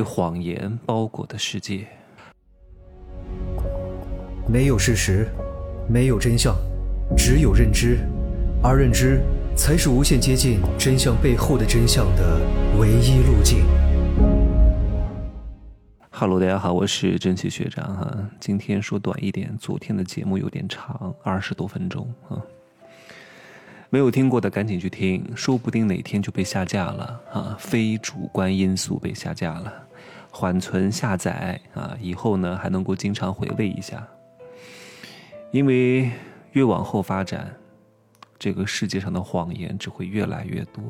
[0.00, 1.86] 被谎言包裹的世界，
[4.48, 5.28] 没有事实，
[5.90, 6.56] 没有真相，
[7.14, 7.98] 只有认知，
[8.62, 9.20] 而认知
[9.54, 12.40] 才是无限接近真相背后的真相的
[12.78, 13.66] 唯一路径。
[16.08, 18.30] Hello，大家好，我是真奇学长哈。
[18.40, 22.40] 今天说短一点，昨天的节目有点长，二十多分钟啊。
[23.92, 27.56] 没有听过的赶紧去听，说不定哪天就被下架了啊！
[27.58, 29.74] 非主观因素被下架了，
[30.30, 34.06] 缓存下载啊，以后呢还能够经常回味一下。
[35.50, 36.10] 因为
[36.52, 37.54] 越往后发展，
[38.38, 40.82] 这个世界上的谎言只会越来越多，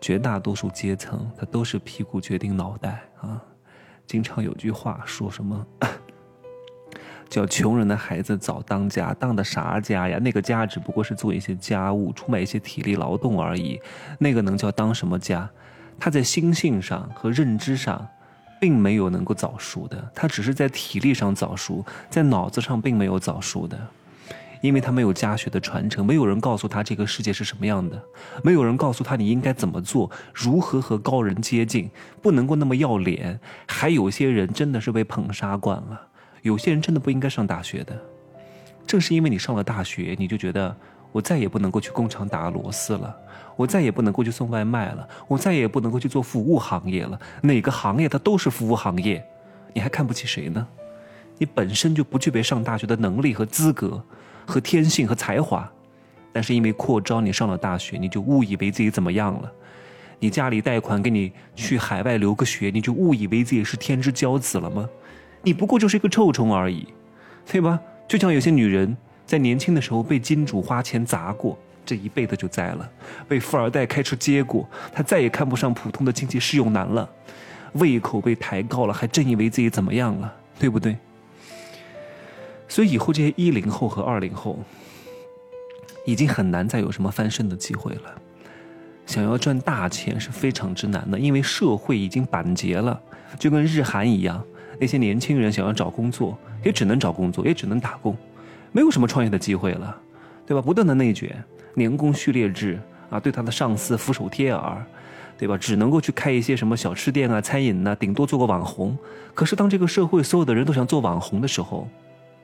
[0.00, 3.40] 绝大多数阶层他都是屁股决定脑袋啊！
[4.06, 5.66] 经常有句话说什么？
[7.30, 10.18] 叫穷人的孩子早当家，当的啥家呀？
[10.18, 13.80] 那个家只不过是做一些家务、出卖一些体力劳动而已，
[14.18, 15.48] 那个能叫当什么家？
[15.98, 18.06] 他在心性上和认知上，
[18.62, 23.76] 并没有能够早熟的，他只是在体力上早熟，在脑子上并没有早熟的，
[24.60, 28.00] 因为他没有家学的传承，没有人告诉他这个世界是什么样的，
[28.44, 31.90] 没有人告诉他你应该怎么做，如何和高人接近，
[32.22, 36.00] 不能够那么要脸，还有些人真的是被捧杀惯了。
[36.42, 38.00] 有些人真的不应该上大学的，
[38.86, 40.76] 正是因为你上了大学，你就觉得
[41.12, 43.14] 我再也不能够去工厂打螺丝了，
[43.54, 47.20] 我再也不能够去送外卖了，我再也不能够去做服务行业了。
[47.42, 49.24] 哪个行业它都是服务行业，
[49.74, 50.66] 你还看不起谁呢？
[51.38, 54.02] 你本身就不具备上大学的能力和资格，
[54.46, 55.70] 和天性和才华，
[56.32, 59.52] 但是因为扩招你上了大学，你就误以为自己怎么样了？
[60.18, 64.88] 你家里贷款给你去海外留个学，你就误以为自己是天之骄子了吗？
[65.42, 66.86] 你不过就是一个臭虫而已，
[67.44, 67.80] 对吧？
[68.06, 72.88] 就像有些女人在年轻的时候被金主花钱砸过，这一辈子就栽了；
[73.28, 77.08] 被富二代开车接过，他再也看不上普通的经济适用男了；
[77.74, 80.96] 胃口被抬高了，还真以为自己怎么样了，对不对？
[82.68, 84.58] 所以以后这些一零后和二零后，
[86.06, 88.14] 已经很难再有什么翻身的机会了。
[89.04, 92.98] 想要赚大钱是非常之难的，因为社会已经板结了，
[93.38, 94.42] 就跟日韩一样。
[94.78, 98.16] 那些年轻人想要找工作，也只能找工作，也只能打工，
[98.72, 99.96] 没有什么创业的机会了，
[100.46, 100.62] 对吧？
[100.62, 101.42] 不断的内卷，
[101.74, 104.84] 年功序列制啊，对他的上司俯首帖耳，
[105.38, 105.56] 对吧？
[105.58, 108.96] 只能够去开一些什么小吃店啊、餐饮呐，顶多做个网红。
[109.34, 111.86] 可是当这个社会所有的人都想做网红的时候，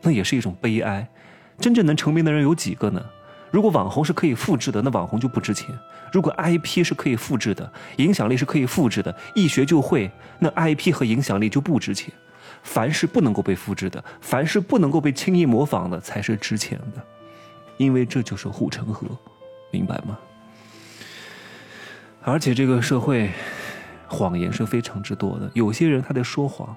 [0.03, 1.09] 那也是一种悲哀。
[1.59, 3.03] 真正能成名的人有几个呢？
[3.51, 5.75] 如果网红是可以复制的，那网红就不值钱；
[6.13, 12.13] 如果 IP 是可以复制的，影响力是可以复制的，一学就会，那 IP 和影响力就不值钱。
[12.63, 17.03] 凡是不能够被复制的，凡是不能够被轻易模仿的，才是值钱的，
[17.77, 19.07] 因为这就是护城河，
[19.71, 20.19] 明白吗？
[22.23, 23.31] 而且这个社会，
[24.07, 25.51] 谎言是非常之多的。
[25.55, 26.77] 有些人他在说谎，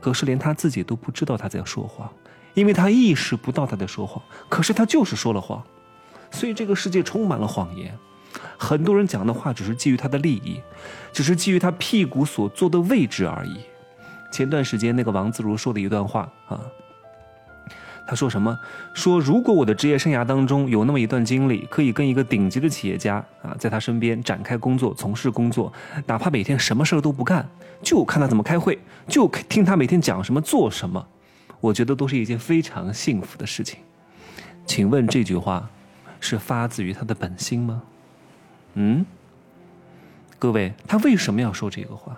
[0.00, 2.10] 可是连他自己都不知道他在说谎，
[2.54, 5.62] 因为他意识不到他在说谎，可是他就是说了谎。
[6.32, 7.96] 所以这个世界充满了谎言，
[8.58, 10.60] 很多人讲的话只是基于他的利益，
[11.12, 13.60] 只是基于他屁股所坐的位置而已。
[14.30, 16.60] 前段时间那个王自如说的一段话啊，
[18.06, 18.58] 他说什么？
[18.94, 25.72] 说如果我的职业生涯当中有那么一段经历，可以跟一个顶级的企业家啊，在他身边展开工作、从事工作，
[26.06, 27.48] 哪怕每天什么事儿都不干，
[27.82, 31.06] 就看他怎么开会，就听他每天讲什么、做什么，
[31.60, 33.78] 我觉得都是一件非常幸福的事情。
[34.66, 35.68] 请问这句话？
[36.22, 37.82] 是发自于他的本心吗？
[38.74, 39.06] 嗯，
[40.38, 42.14] 各位，他为什么要说这个话？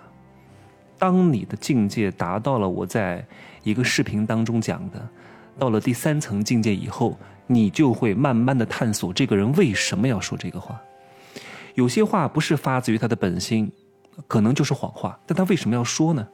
[1.03, 3.27] 当你的境界达到了我在
[3.63, 5.05] 一个视频当中讲的，
[5.59, 10.81] 到了第三层境界以后，你就会慢慢的探索这个人为什么要说这个话。
[11.73, 13.69] 有些话不是发自于他的本心，
[14.29, 16.25] 可能就是谎话，但他为什么要说呢？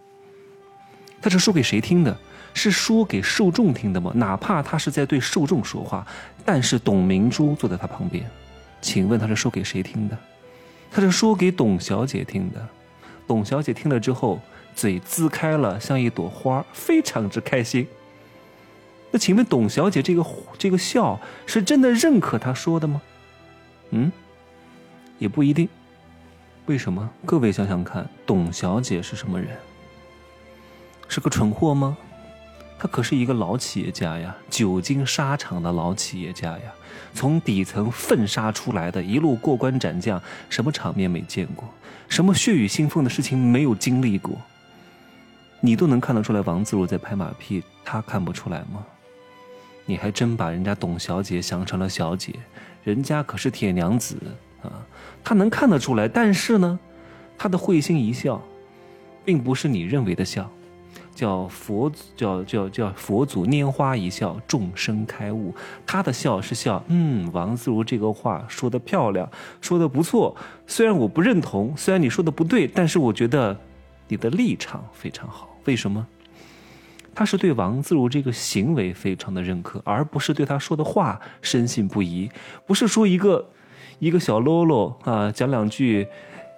[1.20, 2.16] 他是说给谁听的？
[2.54, 4.12] 是说给受众听的吗？
[4.14, 6.06] 哪怕他是在对受众说话，
[6.46, 8.24] 但是董明珠坐在他旁边，
[8.82, 10.16] 请问他是说给谁听的？
[10.92, 12.70] 他是说给董小姐听的。
[13.26, 14.40] 董小姐听了之后，
[14.76, 17.88] 嘴呲开了，像一朵花，非常之开心。
[19.12, 20.26] 那请问董小姐这个
[20.58, 23.02] 这个笑是真的认可他说的吗？
[23.92, 24.12] 嗯，
[25.18, 25.68] 也不一定。
[26.68, 27.10] 为什么？
[27.26, 29.50] 各位想想看，董小姐是什么人？
[31.08, 31.98] 是个蠢货吗？
[32.78, 36.72] 他可是一个老企业家呀，久经沙场的老企业家呀，
[37.14, 41.68] 从底层奋杀出来的，一路过关斩将，什么场面没见过，
[42.08, 44.38] 什么血雨腥风的事情没有经历过。
[45.62, 48.86] 你都能看得出来，王自如在拍马屁，他看不出来吗？
[49.86, 52.34] 你还真把人家董小姐想成了小姐，
[52.84, 54.18] 人家可是铁娘子
[54.62, 54.86] 啊，
[55.24, 56.08] 他能看得出来。
[56.08, 56.80] 但是呢，
[57.38, 58.42] 他的会心一笑。
[59.26, 60.50] 并不是你认为的笑，
[61.14, 65.54] 叫佛祖叫叫叫佛祖拈花一笑，众生开悟。
[65.86, 69.30] 他的笑是笑，嗯，王自如这个话说的漂亮，
[69.62, 70.36] 说的不错。
[70.66, 73.56] 虽然我不认同，虽然你说的不对，但是我觉得
[74.10, 75.58] 你的立场非常好。
[75.64, 76.06] 为什么？
[77.16, 82.30] 他是对王自如这个行为非常的认可，而不是对他说的话深信不疑。
[82.66, 83.50] 不是说一个
[84.00, 86.08] 一个小喽啰啊讲两句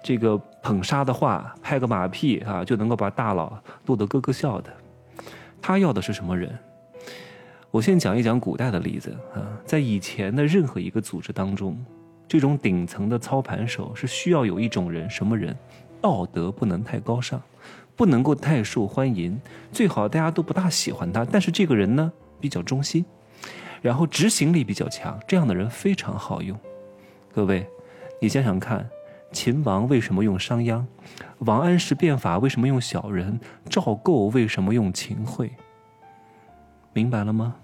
[0.04, 4.72] 这个捧杀的话，拍个马屁啊就能够把大佬逗得咯咯笑的。
[5.60, 6.56] 他要的是什么人？
[7.70, 11.82] 我先讲一讲古代的例子啊，在以前的任何一个组织当中，
[12.28, 15.56] 这种顶层的操盘手是需要有一种人，什么人？
[16.02, 17.40] 道德不能太高尚。
[17.94, 19.38] 不能够太受欢迎，
[19.70, 21.26] 最好大家都不大喜欢他。
[21.26, 22.10] 但是这个人呢
[22.40, 23.04] 比较忠心，
[23.82, 26.58] 然后执行力比较强，这样的人非常好用。
[27.34, 27.66] 各位，
[28.20, 28.88] 你想想看，
[29.30, 30.82] 秦王为什么用商鞅？
[31.40, 33.38] 王安石变法为什么用小人？
[33.68, 35.50] 赵构为什么用秦桧？
[36.94, 37.54] 明白了吗？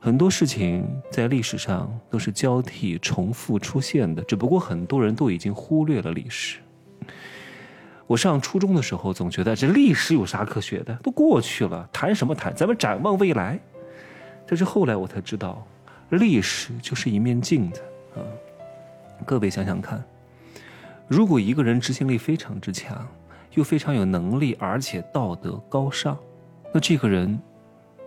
[0.00, 6.58] 很多事情在历史上都是交替重复出现的，只不过很多人都已经忽略了历史。
[8.06, 12.54] 我上初中的时候，总觉得这历史有啥可学的，都过去了，谈什么谈？
[12.54, 13.58] 咱们展望未来。
[14.46, 15.66] 但是后来我才知道，
[16.10, 17.80] 历史就是一面镜子
[18.14, 18.22] 啊！
[19.24, 20.04] 各位想想看，
[21.08, 23.04] 如果一个人执行力非常之强，
[23.54, 26.16] 又非常有能力，而且道德高尚，
[26.72, 27.36] 那这个人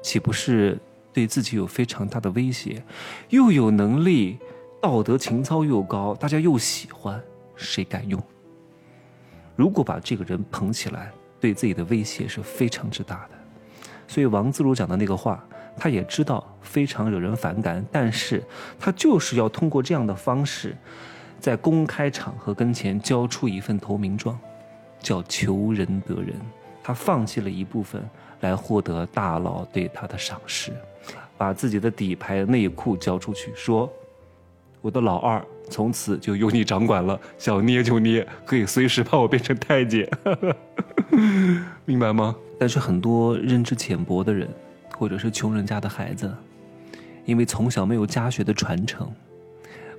[0.01, 0.79] 岂不是
[1.11, 2.81] 对自己有非常大的威胁？
[3.27, 4.39] 又有能力，
[4.81, 7.21] 道德情操又高，大家又喜欢，
[7.57, 8.21] 谁敢用？
[9.59, 13.31] 如果把这个人捧起来，对自己的威胁是非常之大的。
[14.07, 15.45] 所以王自如讲的那个话，
[15.75, 18.41] 他也知道非常惹人反感，但是
[18.79, 20.77] 他就是要通过这样的方式，
[21.41, 24.39] 在公开场合跟前交出一份投名状，
[25.01, 26.33] 叫求人得人。
[26.81, 28.01] 他放弃了一部分
[28.39, 30.71] 来获得大佬对他的赏识，
[31.37, 33.91] 把自己的底牌内裤交出去，说。
[34.81, 40.09] 我的老二从此就由你掌管了，想捏就捏，可以随时把我变成太监，
[41.85, 42.35] 明白吗？
[42.59, 44.49] 但是很多认知浅薄的人，
[44.97, 46.29] 或者是穷人家的孩子，
[47.25, 49.09] 因为从小没有家学的传承，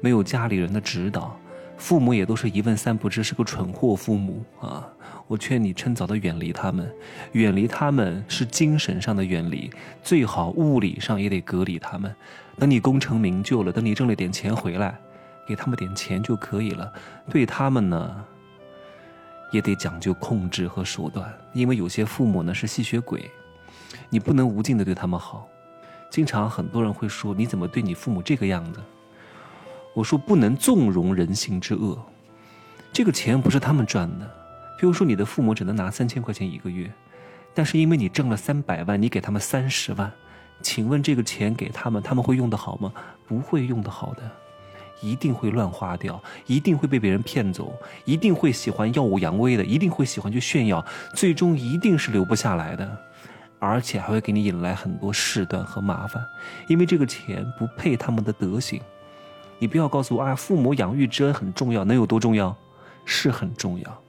[0.00, 1.38] 没有家里人的指导，
[1.78, 4.86] 父母也都是一问三不知，是个蠢货父母啊！
[5.26, 6.90] 我劝你趁早的远离他们，
[7.32, 9.70] 远离他们是精神上的远离，
[10.02, 12.12] 最好物理上也得隔离他们。
[12.58, 14.98] 等你功成名就了，等你挣了点钱回来，
[15.50, 16.92] 给他们点钱就可以了。
[17.28, 18.24] 对他们呢，
[19.50, 23.28] 也得讲究控制和手段，因为有些父母呢是吸血鬼，
[24.08, 25.48] 你不能无尽的对他们好。
[26.08, 28.80] 经常很多人会说：“你怎么对你父母这个样子？”
[29.92, 31.98] 我说：“不能纵容人性之恶，
[32.92, 34.30] 这个钱不是他们赚的。
[34.78, 36.88] 比如说，你的父母只能拿三千块钱一个月，
[37.52, 40.12] 但是因为你挣了三百万，你给他们三十万。”
[40.62, 42.92] 请问这个钱给他们，他们会用得好吗？
[43.26, 44.30] 不会用得好的，
[45.00, 47.72] 一定会乱花掉，一定会被别人骗走，
[48.04, 52.98] 一定会喜欢耀武扬威的，一定会喜欢去炫耀，最终一定是留不下来的，
[53.58, 56.22] 而且还会给你引来很多事端和麻烦，
[56.68, 58.80] 因为这个钱不配他们的德行。
[59.58, 62.56] 你不要告诉我啊，父母养育之恩很重要，能有多重要？
[63.04, 64.02] 是很重要，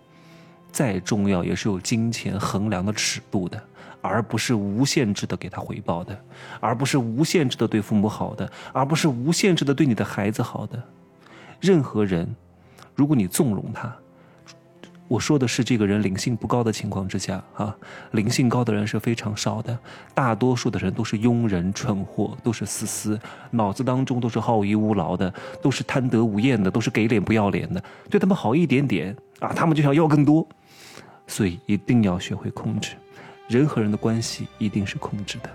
[0.72, 3.62] 再重要也是有金钱衡量的尺度的。
[4.04, 6.20] 而不是无限制的给他回报的，
[6.60, 10.84] 而不是无限制的对父母好的，而不是无限制的对你的孩子好的。
[11.60, 12.28] 任何人，
[12.96, 13.96] 如果你纵容他，
[15.08, 17.76] 我说的是这个人灵性不高的情况之下啊，
[18.14, 19.78] 灵性高的人是非常少的，
[20.16, 23.20] 大多数的人都是庸人蠢货，都是思思，
[23.52, 25.32] 脑子当中都是好逸恶劳的，
[25.62, 30.48] 都是贪得无厌的，都是给脸不要脸的，对他们好一点点啊，他们就想要更多，
[31.32, 32.92] 所以一定要学会控制。
[33.48, 35.50] 人和人的关系一定是控制的。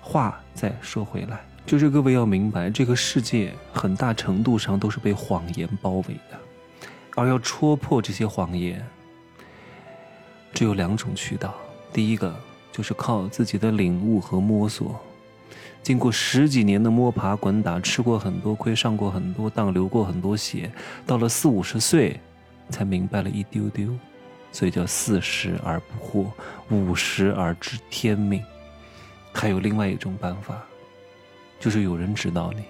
[0.00, 6.36] 话再说回来，就是各位要明白，这个世界很大程度上都是被谎言包围的，
[7.14, 8.84] 而要戳破这些谎言，
[10.52, 11.54] 只有两种渠道。
[11.92, 12.34] 第一个
[12.72, 15.00] 就是靠自己的领悟和摸索，
[15.84, 20.70] 经过十几年的摸爬滚打，吃过很多亏，上过很多当，流过很多血，
[21.06, 22.18] 到了四五十岁，
[22.70, 23.96] 才明白了一丢丢。
[24.52, 26.30] 所以叫四十而不惑，
[26.70, 28.44] 五十而知天命。
[29.32, 30.62] 还有另外一种办法，
[31.58, 32.62] 就是有人指导你，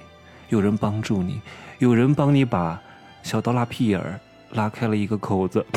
[0.48, 1.42] 有人帮助你，
[1.80, 2.80] 有人帮你把
[3.24, 4.18] 小刀拉屁眼儿
[4.52, 5.66] 拉开了一个口子。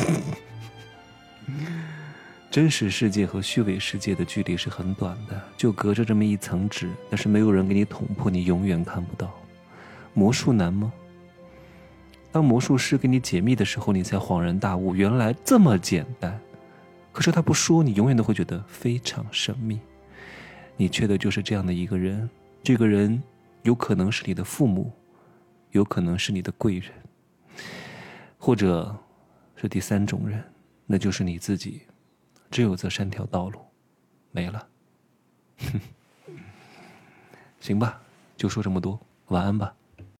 [2.48, 9.30] 真实世界和虚伪世界的距离是很短的，就隔着这么一层纸，但是没有人给你捅破，你永远看不到。
[10.14, 10.90] 魔术难吗？
[12.36, 16.38] 当魔术师给你解密的时候，你才恍然大悟，原来这么简单。
[17.10, 19.80] 可是他不说，你永远都会觉得非常神秘。
[20.76, 22.28] 你缺的就是这样的一个人，
[22.62, 23.22] 这个人
[23.62, 24.92] 有可能是你的父母，
[25.70, 26.92] 有可能是你的贵人，
[28.36, 28.94] 或者
[29.54, 30.44] 是第三种人，
[30.84, 31.80] 那就是你自己。
[32.50, 33.58] 只有这三条道路，
[34.30, 34.68] 没了。
[37.60, 37.98] 行吧，
[38.36, 39.74] 就说这么多，晚安吧。